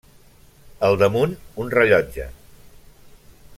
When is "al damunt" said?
0.87-1.35